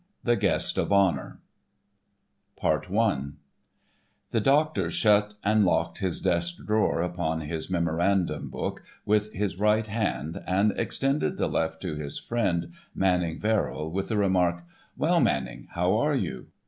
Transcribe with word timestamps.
*The 0.23 0.35
Guest 0.35 0.79
of 0.79 0.91
Honour* 0.91 1.41
*PART 2.55 2.89
ONE* 2.89 3.37
The 4.31 4.41
doctor 4.41 4.89
shut 4.89 5.35
and 5.43 5.63
locked 5.63 5.99
his 5.99 6.19
desk 6.19 6.65
drawer 6.65 7.03
upon 7.03 7.41
his 7.41 7.69
memorandum 7.69 8.49
book 8.49 8.81
with 9.05 9.31
his 9.33 9.59
right 9.59 9.85
hand, 9.85 10.41
and 10.47 10.71
extended 10.75 11.37
the 11.37 11.47
left 11.47 11.83
to 11.83 11.93
his 11.93 12.17
friend 12.17 12.73
Manning 12.95 13.39
Verrill, 13.39 13.91
with 13.91 14.07
the 14.07 14.17
remark: 14.17 14.63
"Well, 14.97 15.19
Manning, 15.19 15.67
how 15.69 15.95
are 15.97 16.15
you?" 16.15 16.47